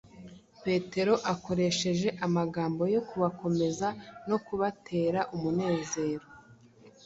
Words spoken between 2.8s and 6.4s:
yo kubakomeza no kubatera umunezero